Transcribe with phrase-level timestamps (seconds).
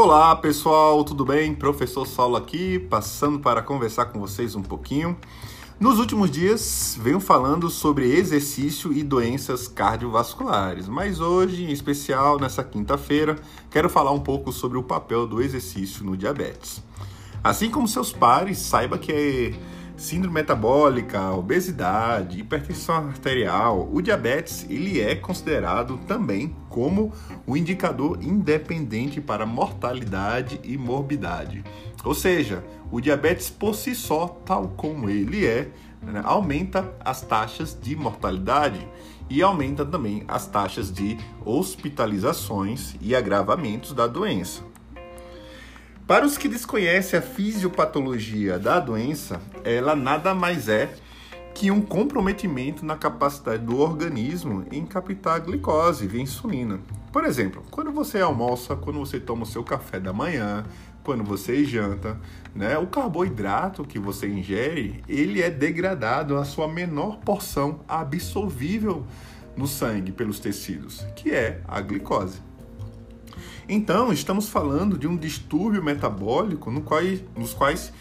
[0.00, 1.52] Olá pessoal, tudo bem?
[1.52, 5.18] Professor Saulo aqui, passando para conversar com vocês um pouquinho.
[5.80, 12.62] Nos últimos dias venho falando sobre exercício e doenças cardiovasculares, mas hoje, em especial nessa
[12.62, 13.40] quinta-feira,
[13.72, 16.80] quero falar um pouco sobre o papel do exercício no diabetes.
[17.42, 19.52] Assim como seus pares, saiba que é
[19.98, 27.12] síndrome metabólica, obesidade, hipertensão arterial, o diabetes ele é considerado também como
[27.44, 31.64] o um indicador independente para mortalidade e morbidade.
[32.04, 35.68] Ou seja, o diabetes por si só, tal como ele é,
[36.00, 38.86] né, aumenta as taxas de mortalidade
[39.28, 44.62] e aumenta também as taxas de hospitalizações e agravamentos da doença.
[46.08, 50.90] Para os que desconhecem a fisiopatologia da doença, ela nada mais é
[51.54, 56.80] que um comprometimento na capacidade do organismo em captar a glicose via insulina.
[57.12, 60.64] Por exemplo, quando você almoça, quando você toma o seu café da manhã,
[61.04, 62.18] quando você janta,
[62.54, 69.04] né, o carboidrato que você ingere, ele é degradado à sua menor porção absorvível
[69.54, 72.47] no sangue pelos tecidos, que é a glicose.
[73.68, 77.02] Então, estamos falando de um distúrbio metabólico no qual,
[77.36, 77.92] nos quais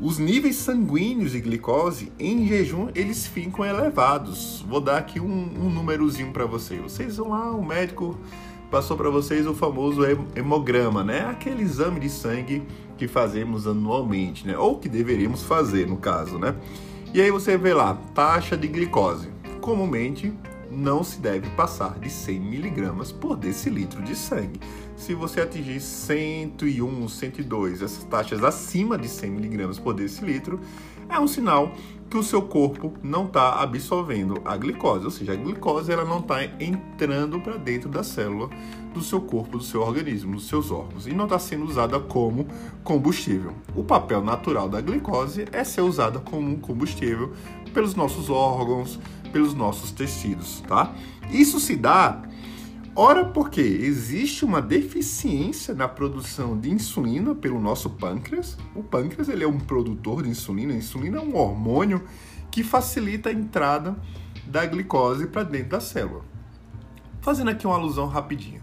[0.00, 4.64] os níveis sanguíneos de glicose em jejum eles ficam elevados.
[4.66, 6.80] Vou dar aqui um, um númerozinho para vocês.
[6.80, 8.18] Vocês vão lá, o médico
[8.70, 10.00] passou para vocês o famoso
[10.34, 11.26] hemograma, né?
[11.26, 12.62] Aquele exame de sangue
[12.96, 14.56] que fazemos anualmente, né?
[14.56, 16.54] Ou que deveríamos fazer, no caso, né?
[17.12, 19.28] E aí você vê lá, taxa de glicose.
[19.60, 20.32] Comumente
[20.70, 24.58] não se deve passar de 100 miligramas por decilitro de sangue.
[25.02, 30.60] Se você atingir 101, 102, essas taxas acima de 100 miligramas por decilitro,
[31.08, 31.72] é um sinal
[32.08, 36.20] que o seu corpo não está absorvendo a glicose, ou seja, a glicose ela não
[36.20, 38.48] está entrando para dentro da célula
[38.94, 42.46] do seu corpo, do seu organismo, dos seus órgãos e não está sendo usada como
[42.84, 43.54] combustível.
[43.74, 47.32] O papel natural da glicose é ser usada como um combustível
[47.74, 49.00] pelos nossos órgãos,
[49.32, 50.94] pelos nossos tecidos, tá?
[51.32, 52.22] Isso se dá
[52.94, 58.58] Ora, porque existe uma deficiência na produção de insulina pelo nosso pâncreas.
[58.74, 60.74] O pâncreas ele é um produtor de insulina.
[60.74, 62.04] A insulina é um hormônio
[62.50, 63.96] que facilita a entrada
[64.44, 66.22] da glicose para dentro da célula.
[67.22, 68.60] Fazendo aqui uma alusão rapidinha.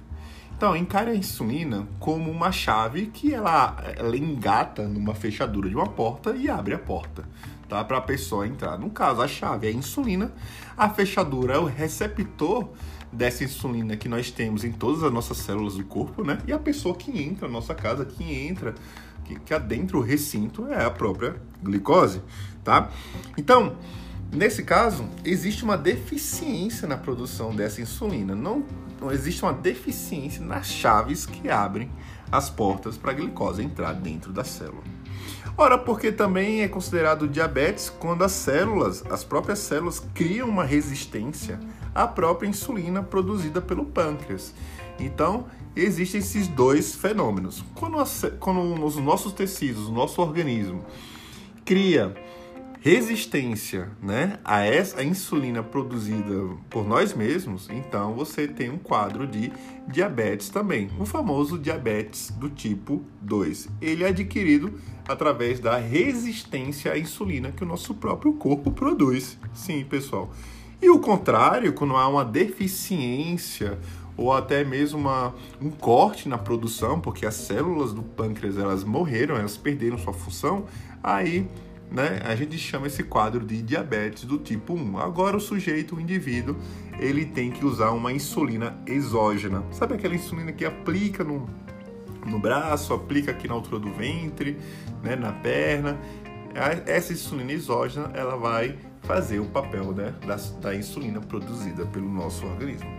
[0.56, 5.88] Então, encare a insulina como uma chave que ela, ela engata numa fechadura de uma
[5.88, 7.26] porta e abre a porta
[7.70, 7.84] tá?
[7.84, 8.78] Para a pessoa entrar.
[8.78, 10.34] No caso, a chave é a insulina,
[10.76, 12.68] a fechadura é o receptor
[13.12, 16.38] dessa insulina que nós temos em todas as nossas células do corpo, né?
[16.48, 18.76] E a pessoa que entra na nossa casa, que entra,
[19.26, 22.22] que, que adentra o recinto é a própria glicose,
[22.64, 22.90] tá?
[23.38, 23.76] Então,
[24.32, 28.36] nesse caso, existe uma deficiência na produção dessa insulina.
[28.36, 28.64] Não,
[29.02, 31.90] não existe uma deficiência nas chaves que abrem
[32.32, 34.84] as portas para a glicose entrar dentro da célula.
[35.58, 41.60] Ora, porque também é considerado diabetes quando as células, as próprias células, criam uma resistência
[41.94, 44.54] à própria insulina produzida pelo pâncreas.
[45.00, 47.64] Então, existem esses dois fenômenos.
[47.76, 48.06] Quando, a,
[48.40, 50.84] quando os nossos tecidos, o nosso organismo,
[51.66, 52.16] cria
[52.82, 56.34] resistência né, a essa a insulina produzida
[56.70, 59.52] por nós mesmos, então você tem um quadro de
[59.88, 63.68] diabetes também, o famoso diabetes do tipo 2.
[63.82, 69.38] Ele é adquirido através da resistência à insulina que o nosso próprio corpo produz.
[69.54, 70.32] Sim, pessoal.
[70.82, 73.78] E o contrário, quando há uma deficiência
[74.16, 79.38] ou até mesmo uma, um corte na produção, porque as células do pâncreas elas morreram,
[79.38, 80.66] elas perderam sua função,
[81.02, 81.48] aí
[81.90, 85.00] né, a gente chama esse quadro de diabetes do tipo 1.
[85.00, 86.56] Agora o sujeito, o indivíduo,
[87.00, 89.64] ele tem que usar uma insulina exógena.
[89.72, 91.50] Sabe aquela insulina que aplica no,
[92.26, 94.58] no braço, aplica aqui na altura do ventre,
[95.02, 95.98] né, na perna?
[96.86, 102.46] Essa insulina exógena, ela vai fazer o papel né, da, da insulina produzida pelo nosso
[102.46, 102.90] organismo.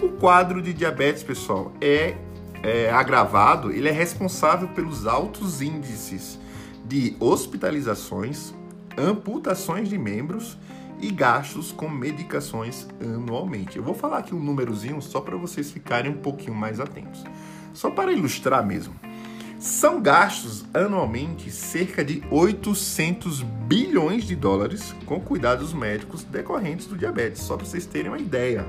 [0.00, 2.16] O quadro de diabetes, pessoal, é,
[2.62, 6.38] é agravado, ele é responsável pelos altos índices
[6.84, 8.54] de hospitalizações,
[8.96, 10.56] amputações de membros
[11.00, 13.76] e gastos com medicações anualmente.
[13.76, 17.24] Eu vou falar aqui um númerozinho só para vocês ficarem um pouquinho mais atentos.
[17.72, 18.94] Só para ilustrar mesmo.
[19.58, 27.42] São gastos anualmente cerca de 800 bilhões de dólares com cuidados médicos decorrentes do diabetes,
[27.42, 28.66] só para vocês terem uma ideia.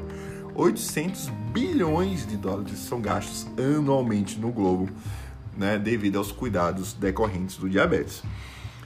[0.55, 4.89] 800 bilhões de dólares são gastos anualmente no globo
[5.57, 8.23] né, devido aos cuidados decorrentes do diabetes.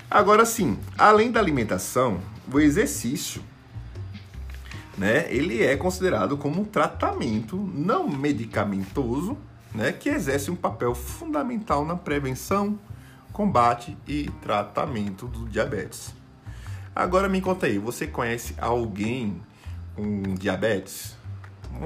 [0.10, 2.20] Agora sim, além da alimentação,
[2.52, 3.44] o exercício,
[4.98, 9.38] né, ele é considerado como um tratamento não medicamentoso
[9.74, 12.80] né, que exerce um papel fundamental na prevenção,
[13.32, 16.14] combate e tratamento do diabetes.
[16.96, 19.42] Agora me conta aí, você conhece alguém
[19.96, 21.16] com diabetes?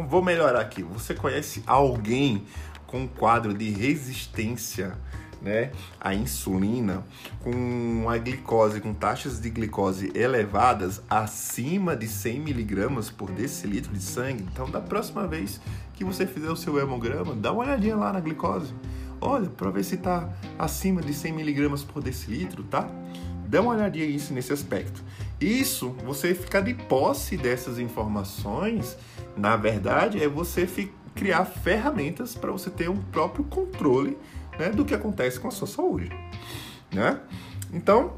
[0.07, 0.81] Vou melhorar aqui.
[0.81, 2.45] Você conhece alguém
[2.87, 4.97] com um quadro de resistência
[5.45, 5.71] né,
[6.01, 7.05] à insulina,
[7.43, 14.01] com a glicose, com taxas de glicose elevadas acima de 100 miligramas por decilitro de
[14.01, 14.43] sangue?
[14.51, 15.61] Então, da próxima vez
[15.93, 18.73] que você fizer o seu hemograma, dá uma olhadinha lá na glicose.
[19.21, 20.27] Olha, para ver se está
[20.57, 22.89] acima de 100 miligramas por decilitro, tá?
[23.47, 25.03] Dá uma olhadinha isso nesse aspecto.
[25.39, 28.97] Isso, você ficar de posse dessas informações,
[29.37, 30.67] na verdade, é você
[31.13, 34.17] criar ferramentas para você ter um próprio controle
[34.59, 36.09] né, do que acontece com a sua saúde.
[36.91, 37.19] Né?
[37.73, 38.13] Então,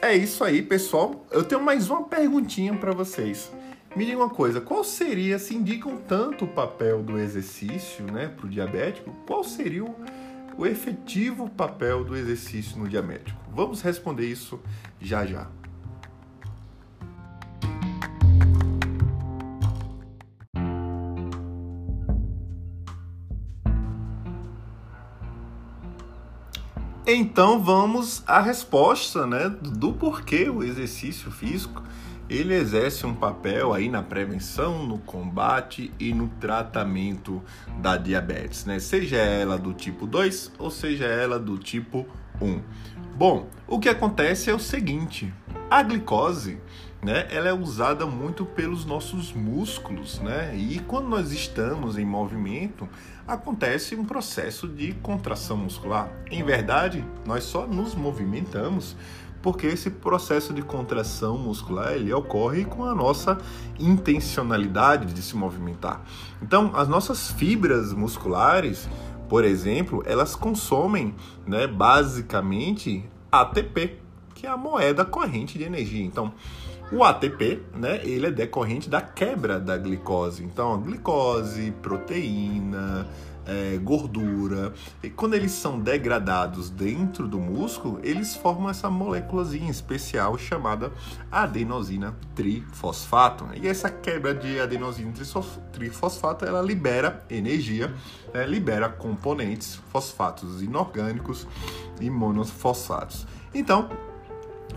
[0.00, 1.26] é isso aí, pessoal.
[1.30, 3.50] Eu tenho mais uma perguntinha para vocês.
[3.96, 8.46] Me diga uma coisa, qual seria, se indicam tanto o papel do exercício né, para
[8.46, 9.94] o diabético, qual seria o,
[10.56, 13.40] o efetivo papel do exercício no diabético?
[13.50, 14.60] Vamos responder isso
[15.00, 15.48] já já.
[27.10, 31.82] Então vamos à resposta, né, do porquê o exercício físico
[32.28, 37.42] ele exerce um papel aí na prevenção, no combate e no tratamento
[37.80, 38.78] da diabetes, né?
[38.78, 42.06] Seja ela do tipo 2 ou seja ela do tipo
[42.42, 42.60] 1.
[43.16, 45.32] Bom, o que acontece é o seguinte:
[45.70, 46.58] a glicose,
[47.02, 50.56] né, ela é usada muito pelos nossos músculos, né?
[50.56, 52.88] E quando nós estamos em movimento,
[53.26, 56.10] acontece um processo de contração muscular.
[56.30, 58.96] Em verdade, nós só nos movimentamos
[59.40, 63.38] porque esse processo de contração muscular ele ocorre com a nossa
[63.78, 66.02] intencionalidade de se movimentar.
[66.42, 68.88] Então, as nossas fibras musculares,
[69.28, 71.14] por exemplo, elas consomem,
[71.46, 74.00] né, basicamente ATP,
[74.34, 76.04] que é a moeda corrente de energia.
[76.04, 76.32] Então,
[76.90, 80.42] o ATP, né, ele é decorrente da quebra da glicose.
[80.42, 83.06] Então, glicose, proteína,
[83.48, 90.36] é, gordura, e quando eles são degradados dentro do músculo, eles formam essa moléculazinha especial
[90.36, 90.92] chamada
[91.32, 93.46] adenosina trifosfato.
[93.54, 95.12] E essa quebra de adenosina
[95.72, 97.92] trifosfato, ela libera energia,
[98.34, 101.46] né, libera componentes fosfatos inorgânicos
[102.00, 103.26] e monofosfatos.
[103.54, 103.88] Então,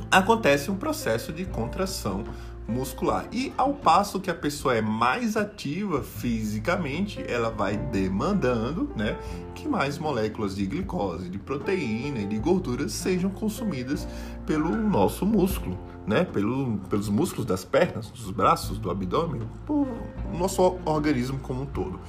[0.09, 2.23] acontece um processo de contração
[2.67, 3.27] muscular.
[3.31, 9.17] E ao passo que a pessoa é mais ativa fisicamente, ela vai demandando, né,
[9.53, 14.07] que mais moléculas de glicose, de proteína e de gordura sejam consumidas
[14.45, 15.77] pelo nosso músculo,
[16.07, 19.87] né, pelo, pelos músculos das pernas, dos braços, do abdômen, por
[20.33, 21.99] nosso organismo como um todo.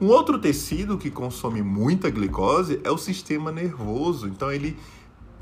[0.00, 4.26] Um outro tecido que consome muita glicose é o sistema nervoso.
[4.26, 4.76] Então ele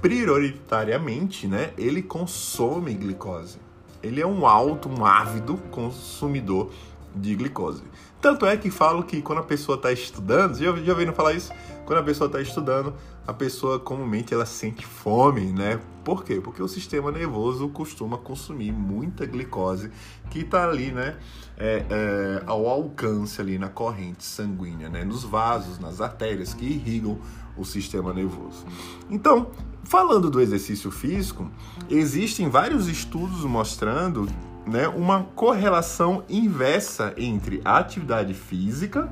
[0.03, 3.59] prioritariamente, né, ele consome glicose.
[4.03, 6.73] Ele é um alto, um ávido consumidor
[7.15, 7.85] de glicose.
[8.21, 11.53] Tanto é que falo que quando a pessoa está estudando, já, já ouviram falar isso?
[11.87, 12.95] Quando a pessoa está estudando,
[13.27, 15.81] a pessoa comumente ela sente fome, né?
[16.05, 16.41] Por quê?
[16.41, 19.91] Porque o sistema nervoso costuma consumir muita glicose
[20.31, 21.17] que está ali, né?
[21.57, 25.05] É, é, ao alcance ali na corrente sanguínea, né?
[25.05, 27.19] Nos vasos, nas artérias que irrigam
[27.57, 28.65] o sistema nervoso.
[29.11, 29.51] Então,
[29.85, 31.51] falando do exercício físico,
[31.89, 34.29] existem vários estudos mostrando
[34.67, 39.11] né, uma correlação inversa entre atividade física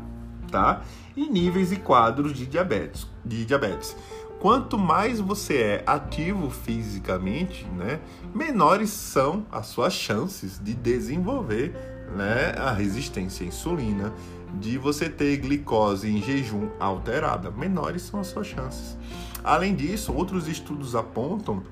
[0.50, 0.83] tá,
[1.17, 3.07] e níveis e quadros de diabetes.
[3.25, 3.97] De diabetes.
[4.41, 8.00] Quanto mais você é ativo fisicamente, né,
[8.35, 11.75] menores são as suas chances de desenvolver
[12.17, 14.12] né, a resistência à insulina,
[14.55, 18.97] de você ter glicose em jejum alterada, menores são as suas chances.
[19.43, 21.63] Além disso, outros estudos apontam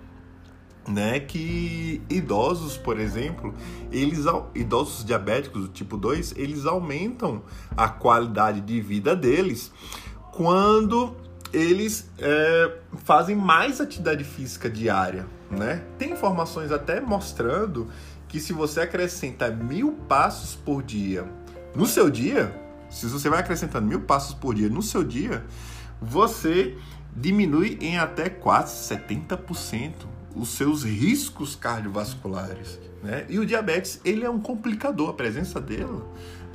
[0.89, 3.55] né, que idosos, por exemplo,
[3.93, 7.43] eles idosos diabéticos do tipo 2, eles aumentam
[7.77, 9.71] a qualidade de vida deles
[10.33, 11.15] quando
[11.53, 15.83] eles é, fazem mais atividade física diária, né?
[15.99, 17.89] Tem informações até mostrando
[18.29, 21.27] que se você acrescenta mil passos por dia
[21.75, 22.55] no seu dia,
[22.91, 25.45] se você vai acrescentando mil passos por dia no seu dia,
[26.01, 26.77] você
[27.15, 29.93] diminui em até quase 70%
[30.35, 32.79] os seus riscos cardiovasculares.
[33.03, 33.27] Né?
[33.29, 36.03] E o diabetes, ele é um complicador, a presença dele,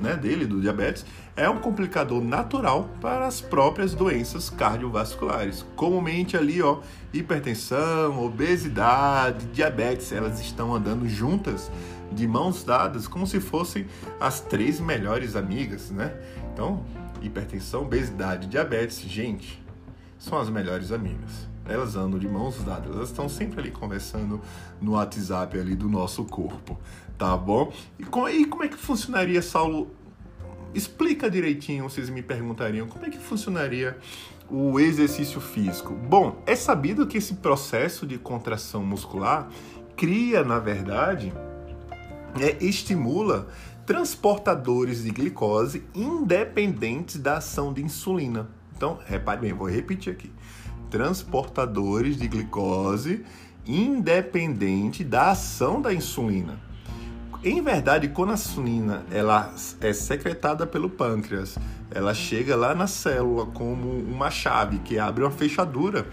[0.00, 1.04] né, dele, do diabetes,
[1.36, 5.64] é um complicador natural para as próprias doenças cardiovasculares.
[5.74, 6.80] Comumente ali, ó,
[7.12, 11.70] hipertensão, obesidade, diabetes, elas estão andando juntas
[12.12, 13.86] de mãos dadas, como se fossem
[14.20, 16.14] as três melhores amigas, né?
[16.52, 16.84] Então,
[17.22, 19.63] hipertensão, obesidade, diabetes, gente,
[20.24, 21.46] são as melhores amigas.
[21.66, 24.40] Elas andam de mãos dadas, elas estão sempre ali conversando
[24.80, 26.78] no WhatsApp ali do nosso corpo,
[27.16, 27.72] tá bom?
[27.98, 29.90] E como, e como é que funcionaria, Saulo?
[30.74, 33.96] Explica direitinho, vocês me perguntariam, como é que funcionaria
[34.50, 35.94] o exercício físico?
[35.94, 39.48] Bom, é sabido que esse processo de contração muscular
[39.96, 41.32] cria, na verdade,
[42.40, 43.46] é, estimula
[43.86, 48.48] transportadores de glicose independentes da ação de insulina.
[48.76, 50.30] Então, repare bem, vou repetir aqui.
[50.90, 53.24] Transportadores de glicose
[53.66, 56.58] independente da ação da insulina.
[57.42, 61.58] Em verdade, quando a insulina ela é secretada pelo pâncreas,
[61.90, 66.06] ela chega lá na célula como uma chave que abre uma fechadura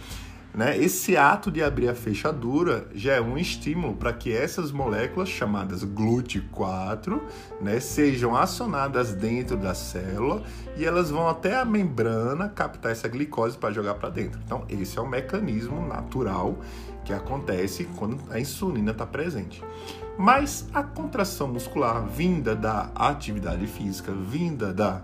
[0.53, 0.77] né?
[0.77, 5.84] Esse ato de abrir a fechadura já é um estímulo para que essas moléculas, chamadas
[5.86, 7.22] GLUT4,
[7.62, 10.43] né, sejam acionadas dentro da célula
[10.75, 14.41] e elas vão até a membrana captar essa glicose para jogar para dentro.
[14.46, 16.58] Então, esse é o mecanismo natural
[17.05, 19.63] que acontece quando a insulina está presente.
[20.17, 25.01] Mas a contração muscular vinda da atividade física, vinda da,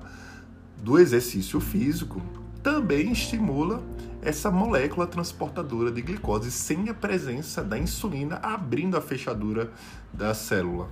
[0.78, 2.22] do exercício físico,
[2.62, 3.82] também estimula
[4.28, 9.72] essa molécula transportadora de glicose sem a presença da insulina abrindo a fechadura
[10.12, 10.90] da célula.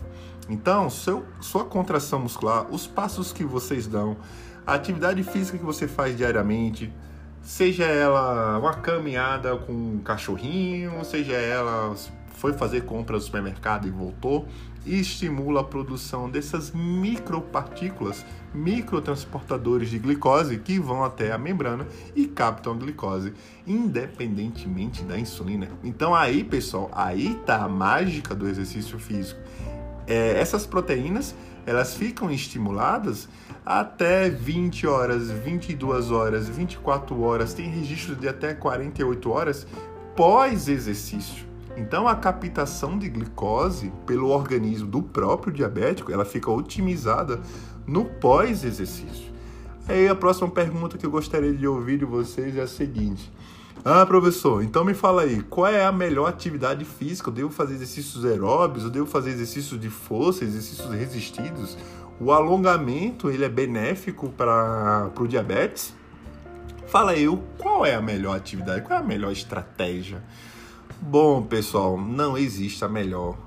[0.47, 4.15] Então, seu, sua contração muscular, os passos que vocês dão,
[4.65, 6.93] a atividade física que você faz diariamente,
[7.41, 11.93] seja ela uma caminhada com um cachorrinho, seja ela
[12.37, 14.47] foi fazer compra no supermercado e voltou,
[14.85, 18.23] e estimula a produção dessas micropartículas,
[18.53, 23.33] microtransportadores de glicose que vão até a membrana e captam a glicose,
[23.65, 25.69] independentemente da insulina.
[25.83, 29.39] Então aí, pessoal, aí tá a mágica do exercício físico.
[30.07, 31.33] É, essas proteínas
[31.65, 33.27] elas ficam estimuladas
[33.65, 39.65] até 20 horas, 22 horas, 24 horas, tem registros de até 48 horas
[40.15, 41.54] pós exercício.
[41.77, 47.41] Então a captação de glicose pelo organismo do próprio diabético, ela fica otimizada
[47.85, 49.33] no pós-exercício.
[49.87, 53.31] Aí a próxima pergunta que eu gostaria de ouvir de vocês é a seguinte:
[53.83, 57.29] Ah, professor, então me fala aí, qual é a melhor atividade física?
[57.29, 58.85] Eu devo fazer exercícios aeróbios?
[58.85, 61.77] Eu devo fazer exercícios de força, exercícios resistidos?
[62.19, 65.93] O alongamento, ele é benéfico para o diabetes?
[66.87, 67.25] Fala aí,
[67.57, 68.81] qual é a melhor atividade?
[68.81, 70.23] Qual é a melhor estratégia?
[71.01, 73.37] Bom, pessoal, não existe a melhor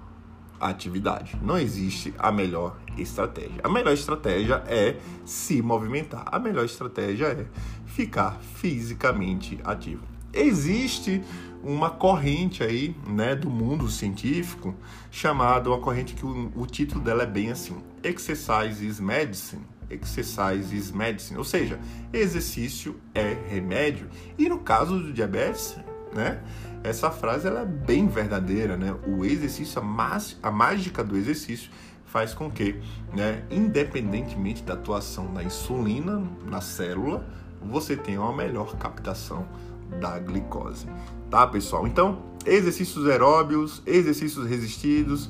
[0.61, 3.61] atividade, não existe a melhor estratégia.
[3.63, 7.47] A melhor estratégia é se movimentar, a melhor estratégia é
[7.87, 10.03] ficar fisicamente ativo.
[10.33, 11.23] Existe
[11.63, 14.75] uma corrente aí, né, do mundo científico,
[15.11, 19.63] chamada uma corrente que o, o título dela é bem assim: Exercise is Medicine.
[19.91, 21.81] Exercise is medicine, ou seja,
[22.13, 24.07] exercício é remédio.
[24.37, 25.79] E no caso do diabetes,
[26.13, 26.43] né?
[26.83, 28.95] Essa frase ela é bem verdadeira, né?
[29.07, 31.71] O exercício, a, a mágica do exercício
[32.07, 32.81] faz com que,
[33.15, 37.25] né, independentemente da atuação da insulina na célula,
[37.63, 39.47] você tenha uma melhor captação
[40.01, 40.87] da glicose,
[41.31, 41.87] tá, pessoal?
[41.87, 45.29] Então, exercícios aeróbios, exercícios resistidos,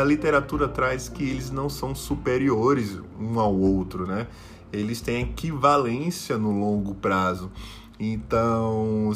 [0.00, 4.26] a literatura traz que eles não são superiores um ao outro, né?
[4.72, 7.50] Eles têm equivalência no longo prazo.
[7.98, 9.12] Então,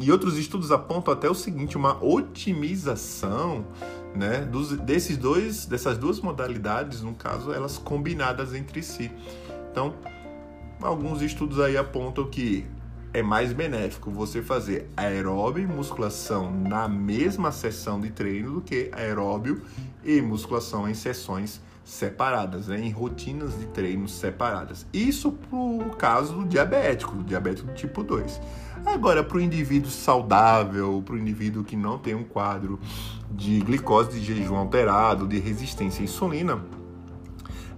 [0.00, 3.66] e outros estudos apontam até o seguinte, uma otimização
[4.14, 9.12] né, dos, desses dois, dessas duas modalidades, no caso, elas combinadas entre si.
[9.70, 9.94] Então,
[10.80, 12.66] alguns estudos aí apontam que
[13.12, 18.88] é mais benéfico você fazer aeróbio e musculação na mesma sessão de treino do que
[18.92, 19.62] aeróbio
[20.04, 24.86] e musculação em sessões separadas, né, em rotinas de treino separadas.
[24.92, 28.40] Isso para o caso do diabético, do diabético tipo 2.
[28.84, 32.78] Agora, para o indivíduo saudável, para o indivíduo que não tem um quadro
[33.30, 36.62] de glicose de jejum alterado, de resistência à insulina,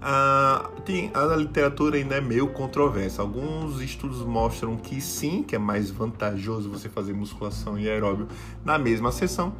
[0.00, 3.22] a, tem, a literatura ainda é meio controversa.
[3.22, 8.26] Alguns estudos mostram que sim, que é mais vantajoso você fazer musculação e aeróbio
[8.64, 9.54] na mesma sessão,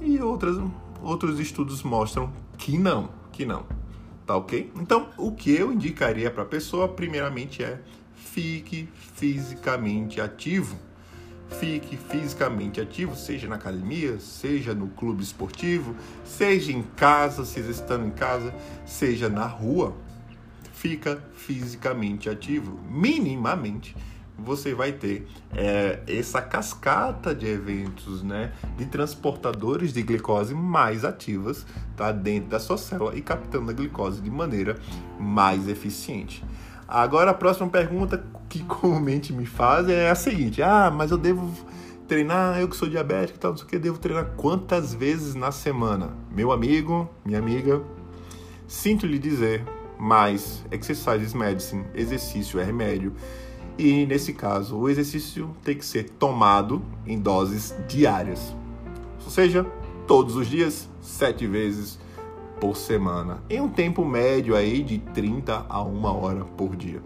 [0.00, 0.56] e outras,
[1.02, 3.64] outros estudos mostram que não, que não
[4.28, 4.70] tá ok?
[4.76, 7.80] Então, o que eu indicaria para a pessoa, primeiramente, é
[8.14, 10.76] fique fisicamente ativo.
[11.48, 18.06] Fique fisicamente ativo, seja na academia, seja no clube esportivo, seja em casa, se estando
[18.06, 19.96] em casa, seja na rua.
[20.72, 23.96] Fica fisicamente ativo, minimamente
[24.38, 31.66] você vai ter é, essa cascata de eventos, né, de transportadores de glicose mais ativas,
[31.96, 34.78] tá, dentro da sua célula e captando a glicose de maneira
[35.18, 36.44] mais eficiente.
[36.88, 41.52] Agora a próxima pergunta que comumente me fazem é a seguinte: ah, mas eu devo
[42.08, 45.34] treinar, eu que sou diabético e tal, não sei o que, devo treinar quantas vezes
[45.34, 46.16] na semana?
[46.34, 47.82] Meu amigo, minha amiga,
[48.66, 49.62] sinto lhe dizer,
[49.98, 53.12] mas exercise is medicine, exercício é remédio.
[53.76, 58.56] E nesse caso, o exercício tem que ser tomado em doses diárias.
[59.22, 59.64] Ou seja,
[60.06, 61.98] todos os dias, sete vezes
[62.60, 67.02] por semana, em um tempo médio aí de 30 a 1 hora por dia.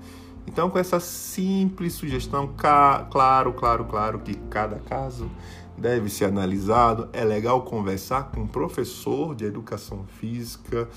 [0.46, 5.30] Então, com essa simples sugestão, claro, claro, claro que cada caso
[5.78, 7.08] deve ser analisado.
[7.12, 10.88] É legal conversar com um professor de educação física,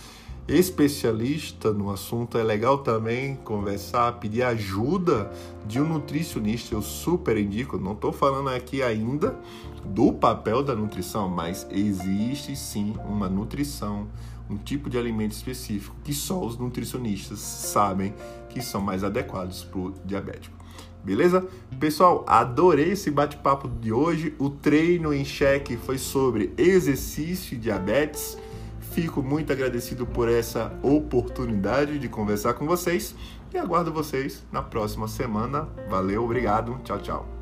[0.48, 2.38] especialista no assunto.
[2.38, 5.32] É legal também conversar, pedir ajuda
[5.66, 6.74] de um nutricionista.
[6.74, 7.78] Eu super indico.
[7.78, 9.38] Não estou falando aqui ainda
[9.86, 14.08] do papel da nutrição, mas existe sim uma nutrição
[14.50, 18.14] um tipo de alimento específico que só os nutricionistas sabem
[18.50, 20.56] que são mais adequados para o diabético.
[21.04, 21.48] Beleza?
[21.80, 24.34] Pessoal, adorei esse bate-papo de hoje.
[24.40, 28.38] O treino em xeque foi sobre exercício e diabetes.
[28.80, 33.14] Fico muito agradecido por essa oportunidade de conversar com vocês
[33.54, 35.68] e aguardo vocês na próxima semana.
[35.90, 37.35] Valeu, obrigado, tchau, tchau.